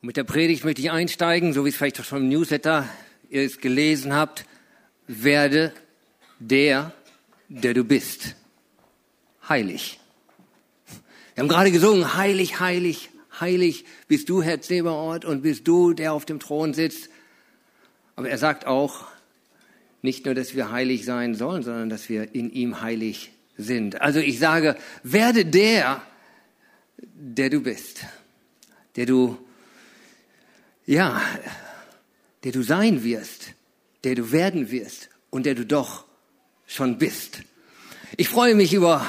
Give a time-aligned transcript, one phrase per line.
[0.00, 2.88] Mit der Predigt möchte ich einsteigen, so wie es vielleicht schon im Newsletter
[3.30, 4.44] ihr es gelesen habt.
[5.08, 5.72] Werde
[6.38, 6.92] der,
[7.48, 8.36] der du bist.
[9.48, 9.98] Heilig.
[11.34, 16.12] Wir haben gerade gesungen, heilig, heilig, heilig bist du, Herr Zeberort, und bist du, der
[16.12, 17.08] auf dem Thron sitzt.
[18.14, 19.08] Aber er sagt auch,
[20.00, 24.00] nicht nur, dass wir heilig sein sollen, sondern dass wir in ihm heilig sind.
[24.00, 26.02] Also ich sage, werde der,
[26.98, 28.04] der du bist,
[28.94, 29.38] der du
[30.88, 31.20] ja,
[32.44, 33.52] der du sein wirst,
[34.04, 36.06] der du werden wirst und der du doch
[36.66, 37.42] schon bist.
[38.16, 39.04] Ich freue mich über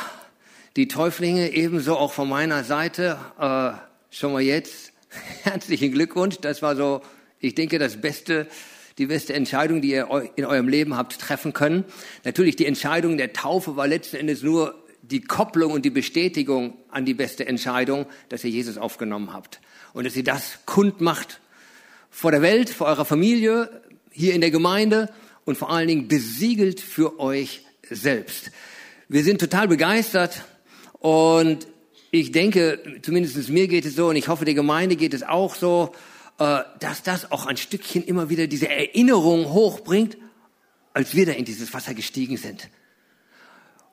[0.76, 3.18] die Täuflinge, ebenso auch von meiner Seite.
[3.40, 3.72] Äh,
[4.14, 4.92] schon mal jetzt
[5.44, 6.40] herzlichen Glückwunsch.
[6.42, 7.02] Das war so,
[7.40, 8.48] ich denke, das Beste,
[8.98, 11.86] die beste Entscheidung, die ihr in eurem Leben habt treffen können.
[12.26, 17.06] Natürlich die Entscheidung der Taufe war letzten Endes nur die Kopplung und die Bestätigung an
[17.06, 19.62] die beste Entscheidung, dass ihr Jesus aufgenommen habt
[19.94, 21.40] und dass ihr das kundmacht
[22.10, 23.82] vor der Welt, vor eurer Familie,
[24.12, 25.10] hier in der Gemeinde
[25.46, 28.52] und vor allen Dingen besiegelt für euch selbst.
[29.08, 30.44] Wir sind total begeistert
[31.00, 31.68] und
[32.12, 35.56] ich denke, zumindest mir geht es so und ich hoffe, der Gemeinde geht es auch
[35.56, 35.94] so,
[36.40, 40.18] äh, dass das auch ein Stückchen immer wieder diese Erinnerung hochbringt,
[40.94, 42.70] als wir da in dieses Wasser gestiegen sind.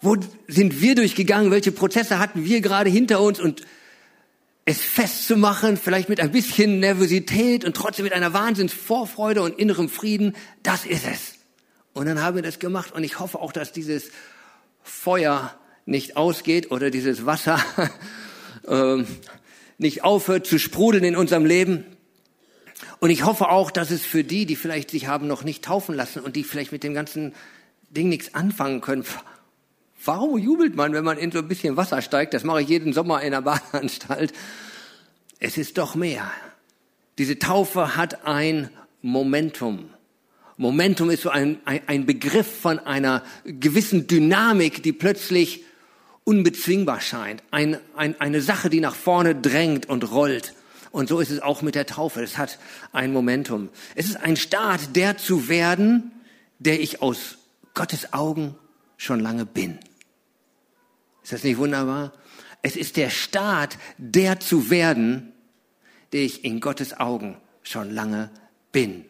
[0.01, 1.51] Wo sind wir durchgegangen?
[1.51, 3.41] Welche Prozesse hatten wir gerade hinter uns?
[3.41, 3.63] Und
[4.67, 10.35] es festzumachen, vielleicht mit ein bisschen Nervosität und trotzdem mit einer Wahnsinnsvorfreude und innerem Frieden,
[10.65, 11.35] das ist es.
[11.93, 14.11] Und dann haben wir das gemacht und ich hoffe auch, dass dieses
[14.83, 15.55] Feuer
[15.87, 17.61] nicht ausgeht oder dieses Wasser
[18.67, 19.05] äh,
[19.79, 21.85] nicht aufhört zu sprudeln in unserem Leben.
[22.99, 25.95] Und ich hoffe auch, dass es für die, die vielleicht sich haben noch nicht taufen
[25.95, 27.35] lassen und die vielleicht mit dem ganzen
[27.91, 29.05] Ding nichts anfangen können,
[30.05, 32.35] Warum jubelt man, wenn man in so ein bisschen Wasser steigt?
[32.35, 34.33] Das mache ich jeden Sommer in der Badeanstalt.
[35.39, 36.31] Es ist doch mehr.
[37.19, 38.71] Diese Taufe hat ein
[39.03, 39.91] Momentum.
[40.59, 45.65] Momentum ist so ein, ein, ein Begriff von einer gewissen Dynamik, die plötzlich
[46.25, 47.43] unbezwingbar scheint.
[47.51, 50.55] Ein, ein, eine Sache, die nach vorne drängt und rollt.
[50.91, 52.23] Und so ist es auch mit der Taufe.
[52.23, 52.59] Es hat
[52.93, 53.69] ein Momentum.
[53.95, 56.11] Es ist ein Start, der zu werden,
[56.59, 57.37] der ich aus
[57.75, 58.55] Gottes Augen
[58.97, 59.79] schon lange bin.
[61.23, 62.13] Ist das nicht wunderbar?
[62.63, 65.33] Es ist der Start, der zu werden,
[66.13, 68.31] der ich in Gottes Augen schon lange
[68.73, 69.05] bin.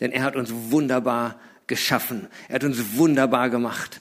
[0.00, 2.28] Denn er hat uns wunderbar geschaffen.
[2.48, 4.00] Er hat uns wunderbar gemacht.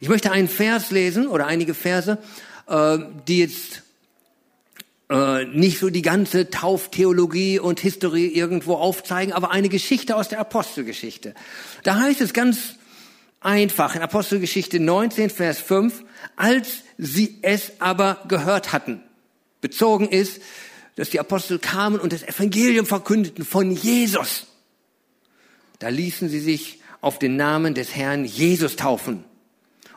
[0.00, 2.18] Ich möchte einen Vers lesen oder einige Verse,
[2.66, 2.98] äh,
[3.28, 3.82] die jetzt
[5.08, 10.40] äh, nicht so die ganze Tauftheologie und Historie irgendwo aufzeigen, aber eine Geschichte aus der
[10.40, 11.34] Apostelgeschichte.
[11.82, 12.76] Da heißt es ganz
[13.44, 16.04] einfach in Apostelgeschichte 19, Vers 5,
[16.36, 19.02] als sie es aber gehört hatten.
[19.60, 20.40] Bezogen ist,
[20.96, 24.46] dass die Apostel kamen und das Evangelium verkündeten von Jesus.
[25.78, 29.24] Da ließen sie sich auf den Namen des Herrn Jesus taufen.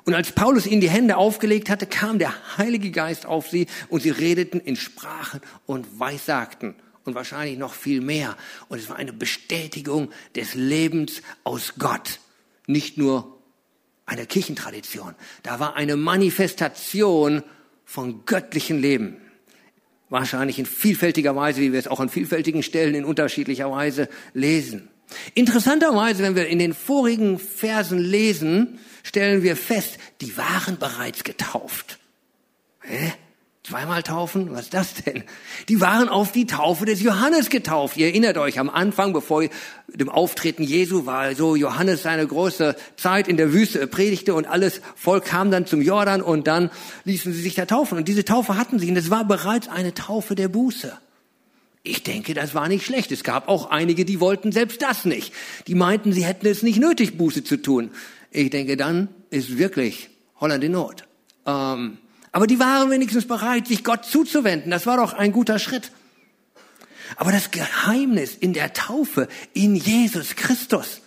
[0.05, 4.01] Und als Paulus ihnen die Hände aufgelegt hatte, kam der Heilige Geist auf sie und
[4.03, 6.75] sie redeten in Sprachen und Weissagten
[7.05, 8.37] und wahrscheinlich noch viel mehr.
[8.69, 12.19] Und es war eine Bestätigung des Lebens aus Gott.
[12.67, 13.34] Nicht nur
[14.05, 15.15] eine Kirchentradition.
[15.43, 17.43] Da war eine Manifestation
[17.85, 19.17] von göttlichem Leben.
[20.09, 24.89] Wahrscheinlich in vielfältiger Weise, wie wir es auch an vielfältigen Stellen in unterschiedlicher Weise lesen.
[25.33, 31.99] Interessanterweise, wenn wir in den vorigen Versen lesen, stellen wir fest, die waren bereits getauft.
[32.81, 33.13] Hä?
[33.67, 34.51] Zweimal taufen?
[34.51, 35.23] Was ist das denn?
[35.69, 37.97] Die waren auf die Taufe des Johannes getauft.
[37.97, 39.43] Ihr erinnert euch, am Anfang, bevor
[39.87, 44.81] dem Auftreten Jesu war so Johannes seine große Zeit in der Wüste predigte und alles
[44.95, 46.69] Volk kam dann zum Jordan und dann
[47.05, 47.97] ließen sie sich da taufen.
[47.97, 50.95] Und diese Taufe hatten sie und es war bereits eine Taufe der Buße.
[51.81, 53.11] Ich denke, das war nicht schlecht.
[53.11, 55.33] Es gab auch einige, die wollten selbst das nicht.
[55.65, 57.89] Die meinten, sie hätten es nicht nötig, Buße zu tun.
[58.29, 60.09] Ich denke, dann ist wirklich
[60.39, 61.07] Holland in Not.
[61.47, 61.97] Ähm,
[62.35, 64.69] aber die waren wenigstens bereit, sich Gott zuzuwenden.
[64.69, 65.93] Das war doch ein guter Schritt.
[67.15, 70.99] Aber das Geheimnis in der Taufe in Jesus Christus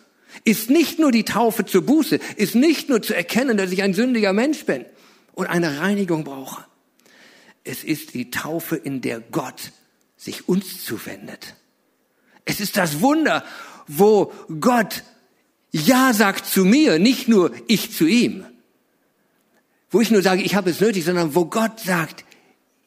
[0.44, 3.92] ist nicht nur die Taufe zur Buße, ist nicht nur zu erkennen, dass ich ein
[3.92, 4.86] sündiger Mensch bin
[5.34, 6.64] und eine Reinigung brauche.
[7.62, 9.72] Es ist die Taufe, in der Gott
[10.16, 11.56] sich uns zuwendet.
[12.46, 13.44] Es ist das Wunder,
[13.86, 15.02] wo Gott
[15.72, 18.46] Ja sagt zu mir, nicht nur ich zu ihm
[19.90, 22.24] wo ich nur sage, ich habe es nötig, sondern wo Gott sagt,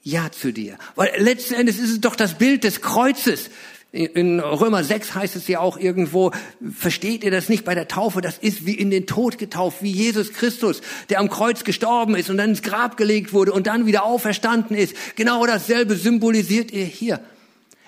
[0.03, 0.77] ja zu dir.
[0.95, 3.49] Weil letzten Endes ist es doch das Bild des Kreuzes.
[3.91, 6.31] In Römer 6 heißt es ja auch irgendwo,
[6.73, 8.21] versteht ihr das nicht bei der Taufe?
[8.21, 12.29] Das ist wie in den Tod getauft, wie Jesus Christus, der am Kreuz gestorben ist
[12.29, 14.95] und dann ins Grab gelegt wurde und dann wieder auferstanden ist.
[15.17, 17.19] Genau dasselbe symbolisiert ihr hier.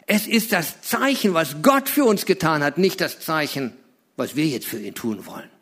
[0.06, 3.72] Es ist das Zeichen, was Gott für uns getan hat, nicht das Zeichen,
[4.18, 5.53] was wir jetzt für ihn tun wollen.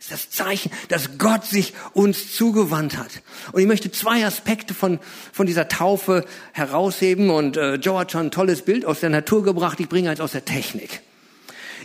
[0.00, 3.10] Ist das Zeichen, dass Gott sich uns zugewandt hat.
[3.50, 5.00] Und ich möchte zwei Aspekte von,
[5.32, 7.30] von dieser Taufe herausheben.
[7.30, 9.80] Und äh, Joe hat schon ein tolles Bild aus der Natur gebracht.
[9.80, 11.00] Ich bringe eins aus der Technik.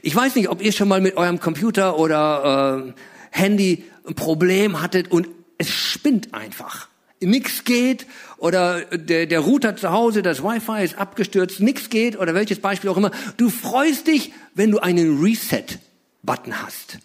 [0.04, 2.94] Ich weiß nicht, ob ihr schon mal mit eurem Computer oder äh,
[3.32, 5.28] Handy ein Problem hattet und
[5.58, 6.90] es spinnt einfach.
[7.20, 8.06] Nix geht
[8.38, 12.90] oder der, der Router zu Hause, das Wi-Fi ist abgestürzt, nix geht oder welches Beispiel
[12.90, 13.12] auch immer.
[13.38, 17.00] Du freust dich, wenn du einen Reset-Button hast.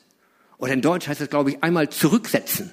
[0.58, 2.72] Oder in Deutsch heißt es, glaube ich, einmal zurücksetzen.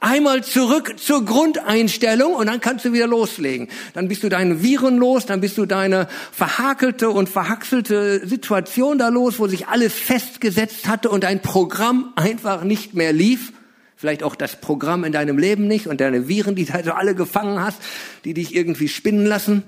[0.00, 3.68] Einmal zurück zur Grundeinstellung und dann kannst du wieder loslegen.
[3.94, 9.08] Dann bist du deine Viren los, dann bist du deine verhakelte und verhaxelte Situation da
[9.08, 13.52] los, wo sich alles festgesetzt hatte und dein Programm einfach nicht mehr lief.
[13.96, 17.14] Vielleicht auch das Programm in deinem Leben nicht und deine Viren, die du also alle
[17.14, 17.78] gefangen hast,
[18.24, 19.64] die dich irgendwie spinnen lassen.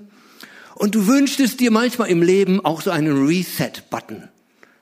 [0.76, 4.28] Und du wünschtest dir manchmal im Leben auch so einen Reset-Button.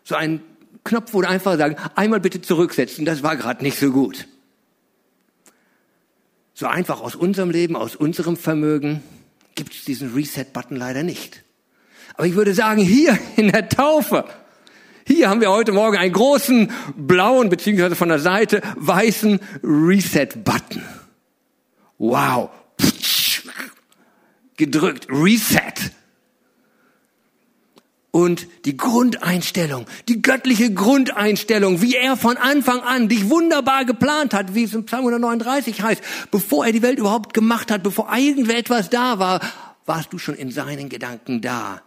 [0.05, 0.43] So einen
[0.88, 4.26] Knopf, wo du einfach sagen, einmal bitte zurücksetzen, das war gerade nicht so gut.
[6.55, 9.02] So einfach aus unserem Leben, aus unserem Vermögen
[9.55, 11.44] gibt es diesen Reset-Button leider nicht.
[12.14, 14.25] Aber ich würde sagen, hier in der Taufe,
[15.06, 20.82] hier haben wir heute Morgen einen großen blauen, beziehungsweise von der Seite weißen Reset-Button.
[21.99, 22.50] Wow.
[24.56, 25.06] Gedrückt.
[25.11, 25.93] Reset
[28.10, 34.55] und die Grundeinstellung, die göttliche Grundeinstellung, wie er von Anfang an dich wunderbar geplant hat,
[34.55, 38.88] wie es im Psalm 139 heißt, bevor er die Welt überhaupt gemacht hat, bevor irgendetwas
[38.90, 39.40] da war,
[39.84, 41.82] warst du schon in seinen Gedanken da.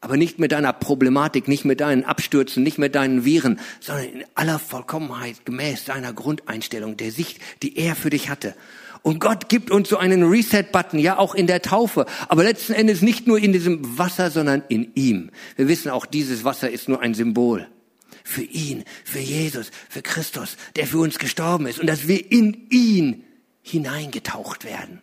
[0.00, 4.24] Aber nicht mit deiner Problematik, nicht mit deinen Abstürzen, nicht mit deinen Viren, sondern in
[4.34, 8.54] aller Vollkommenheit gemäß seiner Grundeinstellung, der Sicht, die er für dich hatte.
[9.04, 13.02] Und Gott gibt uns so einen Reset-Button, ja auch in der Taufe, aber letzten Endes
[13.02, 15.30] nicht nur in diesem Wasser, sondern in ihm.
[15.56, 17.68] Wir wissen auch, dieses Wasser ist nur ein Symbol
[18.24, 22.66] für ihn, für Jesus, für Christus, der für uns gestorben ist und dass wir in
[22.70, 23.24] ihn
[23.60, 25.02] hineingetaucht werden.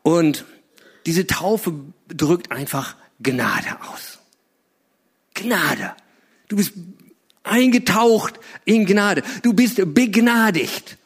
[0.00, 0.46] Und
[1.04, 1.74] diese Taufe
[2.08, 4.20] drückt einfach Gnade aus.
[5.34, 5.94] Gnade.
[6.48, 6.72] Du bist
[7.42, 9.22] eingetaucht in Gnade.
[9.42, 10.96] Du bist begnadigt.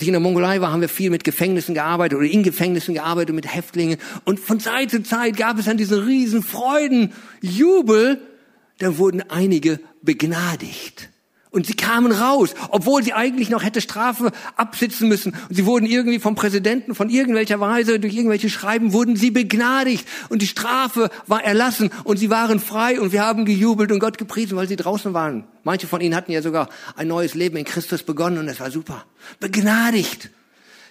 [0.00, 2.94] Als ich in der Mongolei war, haben wir viel mit Gefängnissen gearbeitet oder in Gefängnissen
[2.94, 3.98] gearbeitet mit Häftlingen.
[4.24, 8.18] Und von Zeit zu Zeit gab es dann diesen riesen Freudenjubel.
[8.78, 11.09] Da wurden einige begnadigt.
[11.52, 15.34] Und sie kamen raus, obwohl sie eigentlich noch hätte Strafe absitzen müssen.
[15.48, 20.06] Und sie wurden irgendwie vom Präsidenten, von irgendwelcher Weise, durch irgendwelche Schreiben, wurden sie begnadigt.
[20.28, 24.16] Und die Strafe war erlassen und sie waren frei und wir haben gejubelt und Gott
[24.16, 25.44] gepriesen, weil sie draußen waren.
[25.64, 28.70] Manche von ihnen hatten ja sogar ein neues Leben in Christus begonnen und es war
[28.70, 29.04] super.
[29.40, 30.30] Begnadigt.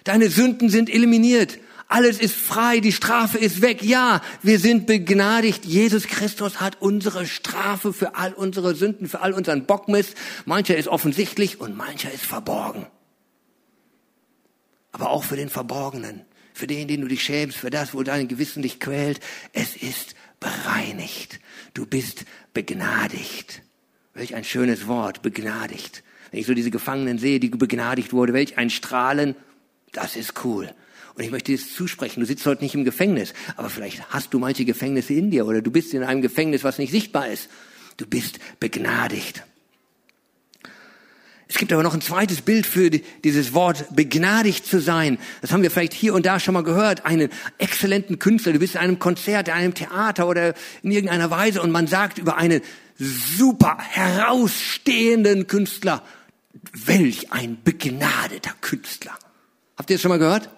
[0.04, 1.58] Deine Sünden sind eliminiert.
[1.90, 3.82] Alles ist frei, die Strafe ist weg.
[3.82, 5.64] Ja, wir sind begnadigt.
[5.64, 10.14] Jesus Christus hat unsere Strafe für all unsere Sünden, für all unseren Bockmist.
[10.44, 12.86] Mancher ist offensichtlich und mancher ist verborgen.
[14.92, 18.28] Aber auch für den Verborgenen, für den, den du dich schämst, für das, wo dein
[18.28, 19.18] Gewissen dich quält.
[19.52, 21.40] Es ist bereinigt.
[21.74, 23.62] Du bist begnadigt.
[24.14, 26.04] Welch ein schönes Wort, begnadigt.
[26.30, 29.34] Wenn ich so diese Gefangenen sehe, die begnadigt wurde, welch ein Strahlen,
[29.90, 30.72] das ist cool.
[31.20, 32.20] Und ich möchte dir zusprechen.
[32.20, 35.60] Du sitzt heute nicht im Gefängnis, aber vielleicht hast du manche Gefängnisse in dir oder
[35.60, 37.50] du bist in einem Gefängnis, was nicht sichtbar ist.
[37.98, 39.44] Du bist begnadigt.
[41.46, 45.18] Es gibt aber noch ein zweites Bild für dieses Wort begnadigt zu sein.
[45.42, 47.04] Das haben wir vielleicht hier und da schon mal gehört.
[47.04, 48.54] Einen exzellenten Künstler.
[48.54, 52.16] Du bist in einem Konzert, in einem Theater oder in irgendeiner Weise und man sagt
[52.16, 52.62] über einen
[52.96, 56.02] super herausstehenden Künstler,
[56.72, 59.18] welch ein begnadeter Künstler.
[59.76, 60.48] Habt ihr das schon mal gehört?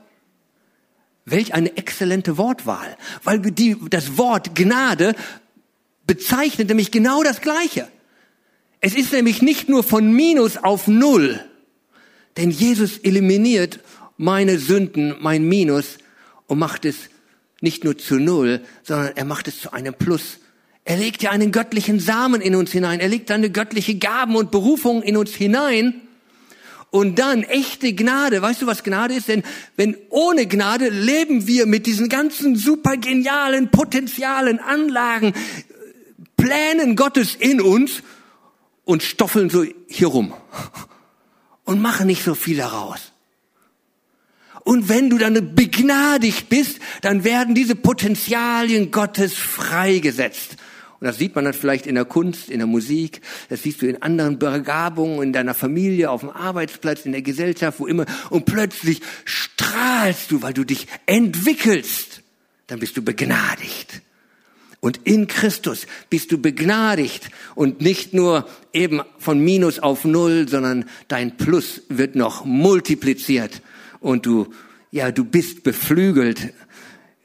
[1.24, 5.14] Welch eine exzellente Wortwahl, weil die, das Wort Gnade
[6.06, 7.88] bezeichnet nämlich genau das Gleiche.
[8.80, 11.40] Es ist nämlich nicht nur von Minus auf Null,
[12.36, 13.78] denn Jesus eliminiert
[14.16, 15.98] meine Sünden, mein Minus
[16.46, 16.96] und macht es
[17.60, 20.38] nicht nur zu Null, sondern er macht es zu einem Plus.
[20.84, 22.98] Er legt ja einen göttlichen Samen in uns hinein.
[22.98, 26.02] Er legt eine göttliche Gaben und Berufung in uns hinein.
[26.92, 28.42] Und dann echte Gnade.
[28.42, 29.26] Weißt du, was Gnade ist?
[29.26, 29.44] Denn
[29.76, 35.32] wenn ohne Gnade leben wir mit diesen ganzen super genialen Potenzialen, Anlagen,
[36.36, 38.02] Plänen Gottes in uns
[38.84, 40.34] und stoffeln so hier rum
[41.64, 43.12] und machen nicht so viel daraus.
[44.62, 50.56] Und wenn du dann begnadigt bist, dann werden diese Potenzialien Gottes freigesetzt.
[51.02, 53.88] Und das sieht man dann vielleicht in der Kunst, in der Musik, das siehst du
[53.88, 58.06] in anderen Begabungen, in deiner Familie, auf dem Arbeitsplatz, in der Gesellschaft, wo immer.
[58.30, 62.22] Und plötzlich strahlst du, weil du dich entwickelst.
[62.68, 64.00] dann bist du begnadigt.
[64.78, 70.84] Und in Christus bist du begnadigt und nicht nur eben von Minus auf Null, sondern
[71.08, 73.60] dein Plus wird noch multipliziert
[73.98, 74.54] und du,
[74.92, 76.54] ja, du bist beflügelt.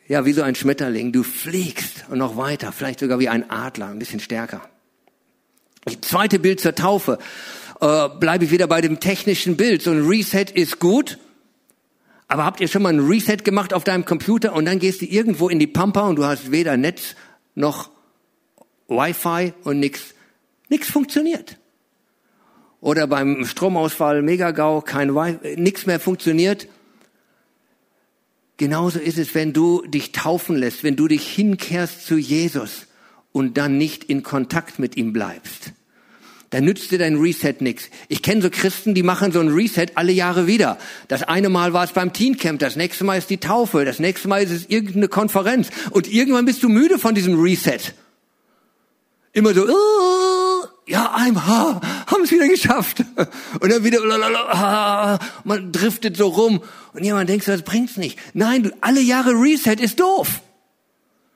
[0.07, 1.11] Ja, wie so ein Schmetterling.
[1.11, 4.61] Du fliegst und noch weiter, vielleicht sogar wie ein Adler, ein bisschen stärker.
[5.83, 7.19] Das zweite Bild zur Taufe.
[7.81, 9.81] Äh, bleibe ich wieder bei dem technischen Bild.
[9.81, 11.17] So ein Reset ist gut.
[12.29, 15.05] Aber habt ihr schon mal ein Reset gemacht auf deinem Computer und dann gehst du
[15.05, 17.15] irgendwo in die Pampa und du hast weder Netz
[17.55, 17.89] noch
[18.87, 20.13] Wi-Fi und nichts
[20.69, 21.57] nix funktioniert.
[22.81, 26.67] Oder beim Stromausfall, Megagau, kein Wi-Fi, nichts mehr funktioniert.
[28.57, 32.87] Genauso ist es, wenn du dich taufen lässt, wenn du dich hinkehrst zu Jesus
[33.31, 35.73] und dann nicht in Kontakt mit ihm bleibst.
[36.49, 37.89] Dann nützt dir dein Reset nichts.
[38.07, 40.77] Ich kenne so Christen, die machen so ein Reset alle Jahre wieder.
[41.07, 44.27] Das eine Mal war es beim Teencamp, das nächste Mal ist die Taufe, das nächste
[44.27, 45.69] Mal ist es irgendeine Konferenz.
[45.91, 47.79] Und irgendwann bist du müde von diesem Reset.
[49.33, 50.26] Immer so, oh,
[50.87, 53.03] ja, einmal haben es wieder geschafft.
[53.59, 56.63] Und dann wieder, lalalala, man driftet so rum.
[56.93, 58.17] Und jemand denkt, das bringt's nicht.
[58.33, 60.41] Nein, du, alle Jahre Reset ist doof.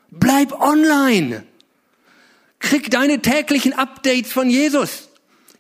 [0.10, 1.44] Bleib online.
[2.60, 5.10] Krieg deine täglichen Updates von Jesus.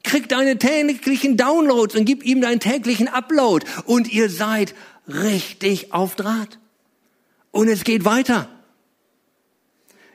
[0.04, 3.66] Krieg deine täglichen Downloads und gib ihm deinen täglichen Upload.
[3.86, 4.74] Und ihr seid
[5.08, 6.60] richtig auf Draht.
[7.52, 8.50] Und es geht weiter.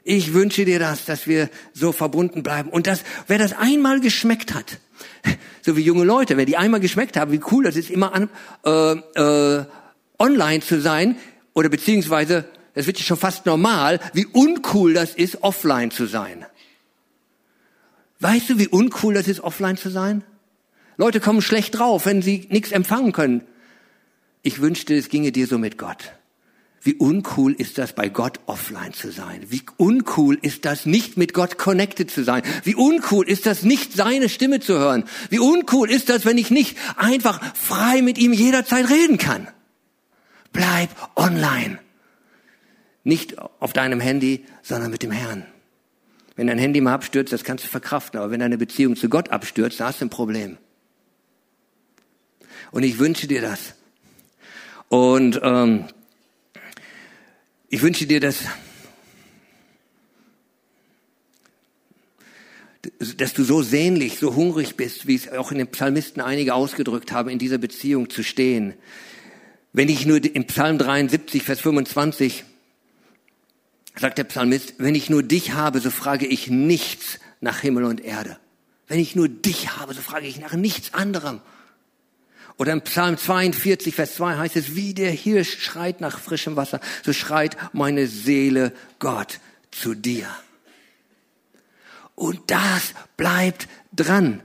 [0.08, 2.70] Ich wünsche dir das, dass wir so verbunden bleiben.
[2.70, 4.78] Und dass, wer das einmal geschmeckt hat,
[5.62, 8.30] so wie junge Leute, wer die einmal geschmeckt haben, wie cool das ist, immer an,
[8.64, 9.64] äh, äh,
[10.20, 11.16] online zu sein,
[11.54, 12.44] oder beziehungsweise,
[12.74, 16.46] das wird ja schon fast normal, wie uncool das ist, offline zu sein.
[18.20, 20.22] Weißt du, wie uncool das ist, offline zu sein?
[20.98, 23.42] Leute kommen schlecht drauf, wenn sie nichts empfangen können.
[24.42, 26.12] Ich wünschte, es ginge dir so mit Gott.
[26.86, 29.44] Wie uncool ist das, bei Gott offline zu sein?
[29.48, 32.44] Wie uncool ist das, nicht mit Gott connected zu sein?
[32.62, 35.02] Wie uncool ist das, nicht seine Stimme zu hören?
[35.28, 39.48] Wie uncool ist das, wenn ich nicht einfach frei mit ihm jederzeit reden kann?
[40.52, 41.80] Bleib online.
[43.02, 45.44] Nicht auf deinem Handy, sondern mit dem Herrn.
[46.36, 48.20] Wenn dein Handy mal abstürzt, das kannst du verkraften.
[48.20, 50.56] Aber wenn deine Beziehung zu Gott abstürzt, da hast du ein Problem.
[52.70, 53.74] Und ich wünsche dir das.
[54.88, 55.86] Und ähm,
[57.68, 58.44] ich wünsche dir, dass,
[63.16, 67.12] dass du so sehnlich, so hungrig bist, wie es auch in den Psalmisten einige ausgedrückt
[67.12, 68.74] haben, in dieser Beziehung zu stehen.
[69.72, 72.44] Wenn ich nur im Psalm 73, Vers 25
[73.98, 78.02] sagt der Psalmist, wenn ich nur dich habe, so frage ich nichts nach Himmel und
[78.02, 78.38] Erde.
[78.88, 81.40] Wenn ich nur dich habe, so frage ich nach nichts anderem.
[82.58, 86.80] Oder im Psalm 42, Vers 2 heißt es, wie der Hirsch schreit nach frischem Wasser,
[87.04, 90.26] so schreit meine Seele Gott zu dir.
[92.14, 94.40] Und das bleibt dran.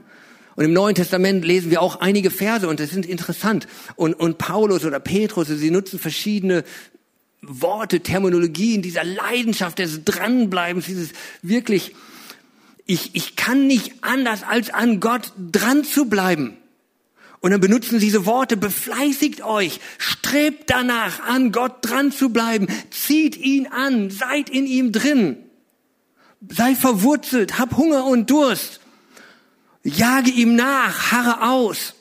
[0.56, 3.66] Und im Neuen Testament lesen wir auch einige Verse und das sind interessant.
[3.96, 6.64] Und, und Paulus oder Petrus, sie nutzen verschiedene
[7.40, 11.94] Worte, Terminologien, dieser Leidenschaft des Dranbleibens, dieses wirklich,
[12.84, 16.58] ich, ich kann nicht anders als an Gott dran zu bleiben.
[17.42, 22.68] Und dann benutzen sie diese Worte, befleißigt euch, strebt danach an, Gott dran zu bleiben,
[22.90, 25.36] zieht ihn an, seid in ihm drin,
[26.48, 28.80] sei verwurzelt, hab Hunger und Durst,
[29.82, 31.94] jage ihm nach, harre aus.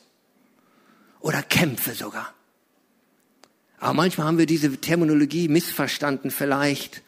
[1.21, 2.36] Oder kämpfe sogar.
[3.79, 7.01] Aber manchmal haben wir diese Terminologie missverstanden vielleicht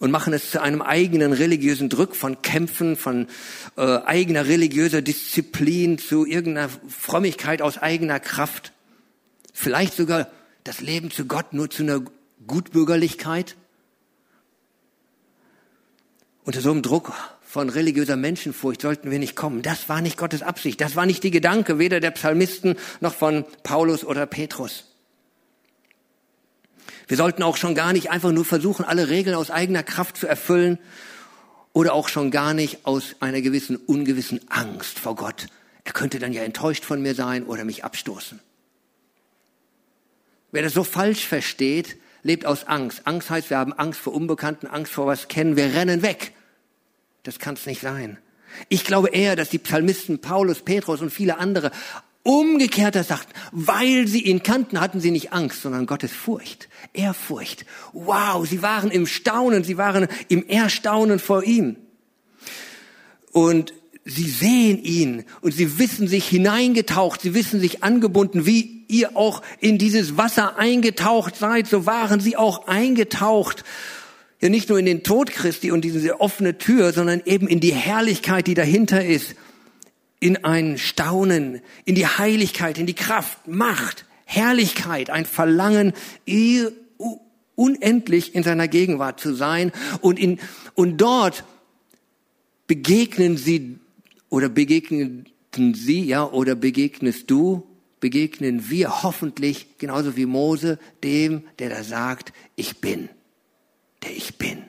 [0.00, 3.28] und machen es zu einem eigenen religiösen Druck von Kämpfen, von
[3.76, 8.72] äh, eigener religiöser Disziplin, zu irgendeiner Frömmigkeit aus eigener Kraft.
[9.52, 10.28] Vielleicht sogar
[10.64, 12.02] das Leben zu Gott nur zu einer
[12.46, 13.56] Gutbürgerlichkeit.
[16.44, 19.60] Unter so einem Druck von religiöser Menschenfurcht sollten wir nicht kommen.
[19.60, 20.80] Das war nicht Gottes Absicht.
[20.80, 24.89] Das war nicht die Gedanke weder der Psalmisten noch von Paulus oder Petrus.
[27.10, 30.28] Wir sollten auch schon gar nicht einfach nur versuchen, alle Regeln aus eigener Kraft zu
[30.28, 30.78] erfüllen
[31.72, 35.48] oder auch schon gar nicht aus einer gewissen ungewissen Angst vor Gott.
[35.82, 38.38] Er könnte dann ja enttäuscht von mir sein oder mich abstoßen.
[40.52, 43.08] Wer das so falsch versteht, lebt aus Angst.
[43.08, 46.32] Angst heißt, wir haben Angst vor Unbekannten, Angst vor was kennen, wir rennen weg.
[47.24, 48.18] Das kann es nicht sein.
[48.68, 51.72] Ich glaube eher, dass die Psalmisten Paulus, Petrus und viele andere
[52.22, 57.64] umgekehrter sagt, weil sie ihn kannten, hatten sie nicht Angst, sondern Gottes Furcht, Ehrfurcht.
[57.92, 61.76] Wow, sie waren im Staunen, sie waren im Erstaunen vor ihm.
[63.32, 63.72] Und
[64.04, 69.42] sie sehen ihn und sie wissen sich hineingetaucht, sie wissen sich angebunden, wie ihr auch
[69.60, 73.64] in dieses Wasser eingetaucht seid, so waren sie auch eingetaucht.
[74.40, 77.74] ja nicht nur in den Tod Christi und diese offene Tür, sondern eben in die
[77.74, 79.36] Herrlichkeit, die dahinter ist,
[80.20, 85.92] in ein Staunen, in die Heiligkeit, in die Kraft, Macht, Herrlichkeit, ein Verlangen,
[87.56, 90.38] unendlich in seiner Gegenwart zu sein und in,
[90.74, 91.44] und dort
[92.66, 93.78] begegnen sie
[94.28, 97.66] oder begegneten sie, ja, oder begegnest du,
[97.98, 103.08] begegnen wir hoffentlich genauso wie Mose dem, der da sagt, ich bin
[104.02, 104.64] der ich bin.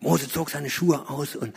[0.00, 1.54] Mose zog seine Schuhe aus und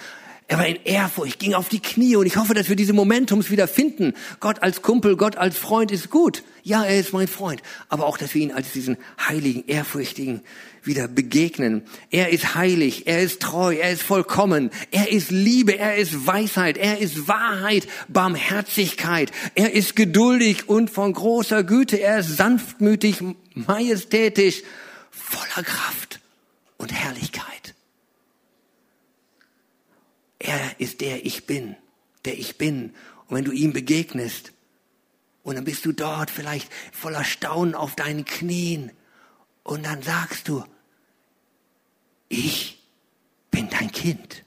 [0.52, 3.52] er war in Ehrfurcht, ging auf die Knie und ich hoffe, dass wir diese Momentums
[3.52, 4.14] wieder finden.
[4.42, 6.44] Gott als Kumpel, Gott als Freund ist gut.
[6.62, 7.62] Ja, er ist mein Freund.
[7.88, 8.98] Aber auch, dass wir ihn als diesen
[9.30, 10.42] heiligen, ehrfurchtigen
[10.84, 11.84] wieder begegnen.
[12.10, 16.76] Er ist heilig, er ist treu, er ist vollkommen, er ist Liebe, er ist Weisheit,
[16.76, 24.64] er ist Wahrheit, Barmherzigkeit, er ist geduldig und von großer Güte, er ist sanftmütig, majestätisch
[25.12, 26.20] voller Kraft
[26.78, 27.51] und Herrlichkeit.
[30.44, 31.76] Er ist der Ich bin,
[32.26, 32.96] der Ich bin.
[33.28, 34.54] Und wenn du ihm begegnest,
[35.44, 38.92] und dann bist du dort vielleicht voller Staunen auf deinen Knien,
[39.64, 40.64] und dann sagst du,
[42.28, 42.82] ich
[43.52, 44.44] bin dein Kind.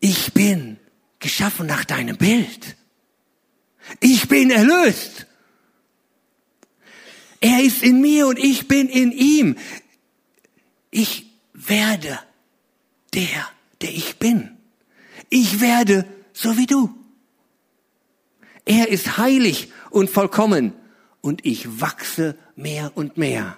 [0.00, 0.78] Ich bin
[1.18, 2.76] geschaffen nach deinem Bild.
[4.00, 5.26] Ich bin erlöst.
[7.40, 9.58] Er ist in mir und ich bin in ihm.
[10.90, 11.25] Ich
[11.68, 12.18] werde
[13.14, 13.48] der,
[13.80, 14.56] der ich bin.
[15.28, 16.94] Ich werde so wie du.
[18.64, 20.72] Er ist heilig und vollkommen
[21.20, 23.56] und ich wachse mehr und mehr.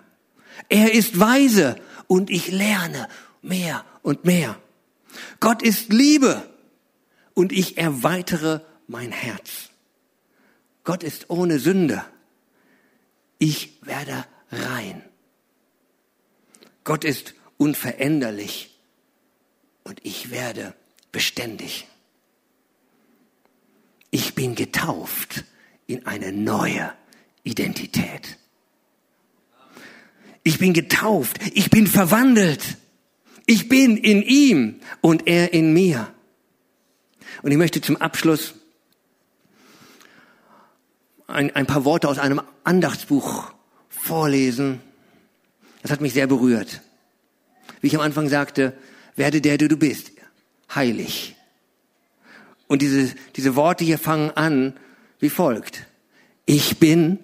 [0.68, 3.08] Er ist weise und ich lerne
[3.42, 4.60] mehr und mehr.
[5.40, 6.48] Gott ist Liebe
[7.34, 9.70] und ich erweitere mein Herz.
[10.84, 12.04] Gott ist ohne Sünde
[13.38, 15.02] ich werde rein.
[16.84, 18.78] Gott ist unveränderlich
[19.84, 20.74] und ich werde
[21.12, 21.86] beständig.
[24.10, 25.44] Ich bin getauft
[25.86, 26.92] in eine neue
[27.42, 28.38] Identität.
[30.42, 32.78] Ich bin getauft, ich bin verwandelt.
[33.44, 36.12] Ich bin in ihm und er in mir.
[37.42, 38.54] Und ich möchte zum Abschluss
[41.26, 43.52] ein, ein paar Worte aus einem Andachtsbuch
[43.88, 44.80] vorlesen.
[45.82, 46.82] Das hat mich sehr berührt.
[47.80, 48.72] Wie ich am Anfang sagte,
[49.16, 50.12] werde der, der du bist,
[50.74, 51.36] heilig.
[52.66, 54.74] Und diese, diese Worte hier fangen an
[55.20, 55.86] wie folgt.
[56.46, 57.18] Ich bin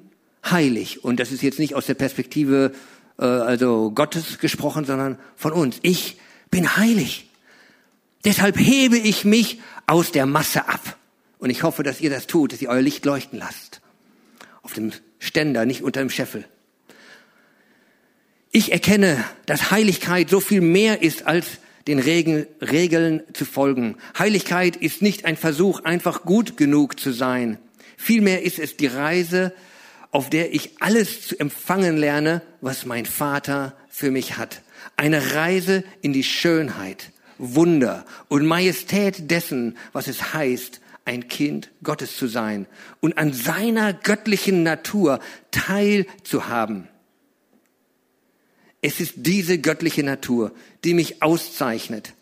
[0.44, 1.04] heilig.
[1.04, 2.72] Und das ist jetzt nicht aus der Perspektive
[3.18, 5.78] äh, also Gottes gesprochen, sondern von uns.
[5.82, 6.18] Ich
[6.50, 7.30] bin heilig.
[8.24, 10.96] Deshalb hebe ich mich aus der Masse ab.
[11.38, 13.82] Und ich hoffe, dass ihr das tut, dass ihr euer Licht leuchten lasst
[14.64, 16.44] auf dem Ständer, nicht unter dem Scheffel.
[18.56, 23.96] Ich erkenne, dass Heiligkeit so viel mehr ist als den Regeln, Regeln zu folgen.
[24.16, 27.58] Heiligkeit ist nicht ein Versuch, einfach gut genug zu sein.
[27.96, 29.52] Vielmehr ist es die Reise,
[30.12, 34.62] auf der ich alles zu empfangen lerne, was mein Vater für mich hat.
[34.96, 42.16] Eine Reise in die Schönheit, Wunder und Majestät dessen, was es heißt, ein Kind Gottes
[42.16, 42.66] zu sein
[43.00, 45.18] und an seiner göttlichen Natur
[45.50, 46.86] teilzuhaben.
[48.86, 50.52] Es ist diese göttliche Natur,
[50.84, 52.12] die mich auszeichnet.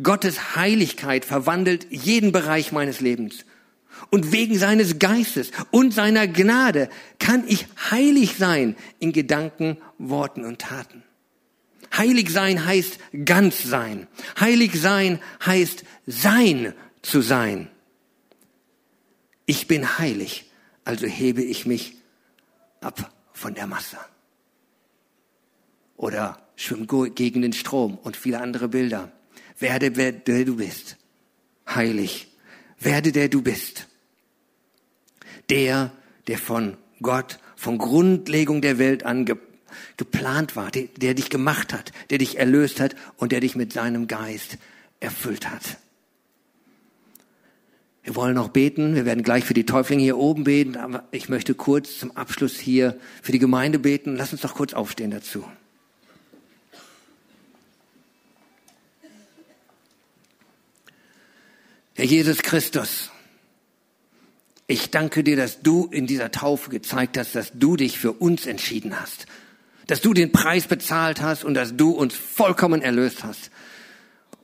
[0.00, 3.44] Gottes Heiligkeit verwandelt jeden Bereich meines Lebens.
[4.08, 10.60] Und wegen seines Geistes und seiner Gnade kann ich heilig sein in Gedanken, Worten und
[10.60, 11.02] Taten.
[11.92, 14.06] Heilig sein heißt ganz sein.
[14.38, 17.68] Heilig sein heißt sein zu sein.
[19.44, 20.52] Ich bin heilig,
[20.84, 21.96] also hebe ich mich
[22.80, 23.98] ab von der Masse.
[25.96, 29.12] Oder schwimm gegen den Strom und viele andere Bilder.
[29.58, 30.96] Werde wer der du bist.
[31.68, 32.28] Heilig.
[32.78, 33.86] Werde der du bist.
[35.50, 35.92] Der,
[36.26, 39.36] der von Gott, von Grundlegung der Welt an ge
[39.96, 43.72] geplant war, der, der dich gemacht hat, der dich erlöst hat und der dich mit
[43.72, 44.58] seinem Geist
[45.00, 45.78] erfüllt hat.
[48.02, 48.94] Wir wollen noch beten.
[48.94, 50.76] Wir werden gleich für die Täuflinge hier oben beten.
[50.76, 54.16] Aber ich möchte kurz zum Abschluss hier für die Gemeinde beten.
[54.16, 55.44] Lass uns doch kurz aufstehen dazu.
[61.94, 63.10] Herr Jesus Christus,
[64.66, 68.46] ich danke dir, dass du in dieser Taufe gezeigt hast, dass du dich für uns
[68.46, 69.26] entschieden hast,
[69.86, 73.50] dass du den Preis bezahlt hast und dass du uns vollkommen erlöst hast.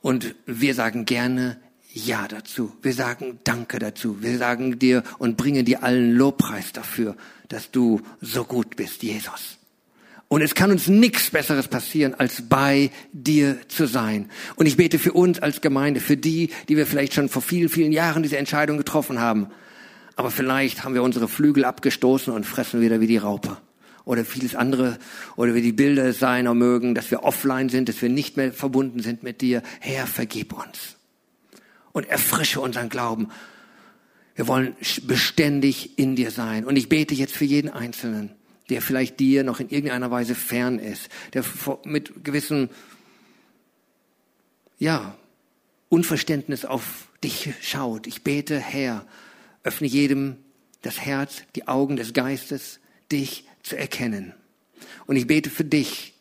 [0.01, 1.59] Und wir sagen gerne,
[1.91, 2.71] ja dazu.
[2.83, 4.21] Wir sagen Danke dazu.
[4.21, 7.15] Wir sagen dir und bringen dir allen Lobpreis dafür,
[7.47, 9.58] dass du so gut bist, Jesus.
[10.29, 14.29] Und es kann uns nichts Besseres passieren, als bei dir zu sein.
[14.55, 17.67] Und ich bete für uns als Gemeinde, für die, die wir vielleicht schon vor vielen,
[17.67, 19.47] vielen Jahren diese Entscheidung getroffen haben.
[20.15, 23.57] Aber vielleicht haben wir unsere Flügel abgestoßen und fressen wieder wie die Raupe.
[24.05, 24.99] Oder vieles andere,
[25.35, 28.99] oder wie die Bilder sein mögen, dass wir offline sind, dass wir nicht mehr verbunden
[28.99, 29.63] sind mit dir.
[29.79, 30.97] Herr, vergib uns.
[31.91, 33.29] Und erfrische unseren Glauben.
[34.35, 34.75] Wir wollen
[35.07, 36.65] beständig in dir sein.
[36.65, 38.35] Und ich bete jetzt für jeden Einzelnen
[38.69, 41.43] der vielleicht dir noch in irgendeiner Weise fern ist, der
[41.83, 42.69] mit gewissem,
[44.77, 45.15] ja,
[45.89, 48.05] Unverständnis auf dich schaut.
[48.05, 49.05] Ich bete, Herr,
[49.63, 50.37] öffne jedem
[50.81, 52.79] das Herz, die Augen des Geistes,
[53.11, 54.33] dich zu erkennen.
[55.07, 56.13] Und ich bete für dich,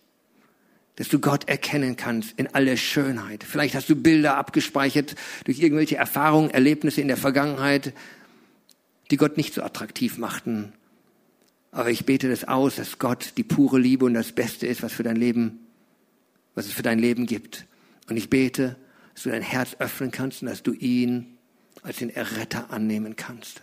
[0.96, 3.44] dass du Gott erkennen kannst in aller Schönheit.
[3.44, 7.92] Vielleicht hast du Bilder abgespeichert durch irgendwelche Erfahrungen, Erlebnisse in der Vergangenheit,
[9.10, 10.72] die Gott nicht so attraktiv machten.
[11.70, 14.92] Aber ich bete das aus, dass Gott die pure Liebe und das Beste ist, was
[14.92, 15.66] für dein Leben,
[16.54, 17.66] was es für dein Leben gibt.
[18.08, 18.76] Und ich bete,
[19.14, 21.38] dass du dein Herz öffnen kannst und dass du ihn
[21.82, 23.62] als den Erretter annehmen kannst.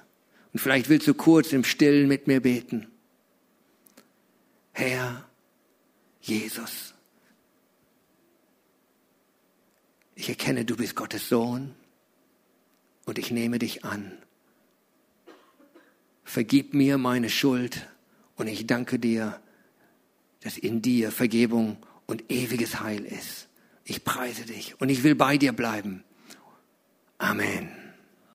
[0.54, 2.88] Und vielleicht willst du kurz im Stillen mit mir beten.
[4.72, 5.28] Herr
[6.22, 6.94] Jesus,
[10.16, 11.76] ich erkenne, du bist Gottes Sohn
[13.06, 14.12] und ich nehme dich an.
[16.24, 17.88] Vergib mir meine Schuld
[18.36, 19.40] und ich danke dir,
[20.42, 23.48] dass in dir Vergebung und ewiges Heil ist.
[23.84, 26.04] Ich preise dich und ich will bei dir bleiben.
[27.18, 27.85] Amen.